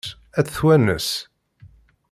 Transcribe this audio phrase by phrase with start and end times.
[0.39, 1.09] Ad t-twanes?